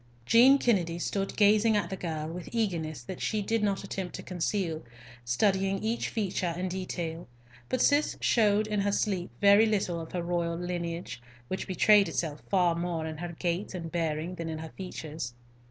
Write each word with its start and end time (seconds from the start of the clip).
Jean 0.25 0.57
Kennedy 0.57 0.97
stood 0.97 1.35
gazing 1.35 1.77
at 1.77 1.91
the 1.91 1.95
girl 1.95 2.27
with 2.27 2.49
eagerness 2.51 3.03
that 3.03 3.21
she 3.21 3.39
did 3.43 3.61
not 3.61 3.83
attempt 3.83 4.15
to 4.15 4.23
conceal, 4.23 4.81
studying 5.23 5.77
each 5.83 6.09
feature 6.09 6.55
in 6.57 6.67
detail; 6.67 7.27
but 7.69 7.81
Cis 7.83 8.17
showed 8.19 8.65
in 8.65 8.79
her 8.81 8.91
sleep 8.91 9.29
very 9.41 9.67
little 9.67 9.99
of 10.01 10.13
her 10.13 10.23
royal 10.23 10.57
lineage, 10.57 11.21
which 11.49 11.67
betrayed 11.67 12.09
itself 12.09 12.41
far 12.49 12.73
more 12.73 13.05
in 13.05 13.19
her 13.19 13.33
gait 13.37 13.75
and 13.75 13.91
bearing 13.91 14.33
than 14.33 14.49
in 14.49 14.57
her 14.57 14.71
features. 14.75 15.35